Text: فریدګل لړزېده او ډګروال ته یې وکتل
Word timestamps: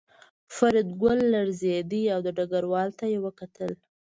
فریدګل 0.55 1.19
لړزېده 1.33 2.01
او 2.13 2.19
ډګروال 2.37 2.89
ته 2.99 3.05
یې 3.11 3.19
وکتل 3.25 3.71